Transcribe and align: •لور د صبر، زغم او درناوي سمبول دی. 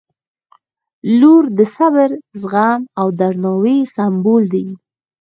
•لور 1.19 1.43
د 1.57 1.59
صبر، 1.75 2.09
زغم 2.41 2.81
او 2.99 3.07
درناوي 3.19 3.77
سمبول 3.95 4.43
دی. 4.53 4.67